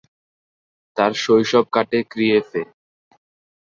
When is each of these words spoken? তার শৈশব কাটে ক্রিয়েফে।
তার 0.97 1.11
শৈশব 1.23 1.65
কাটে 1.73 1.99
ক্রিয়েফে। 2.11 2.61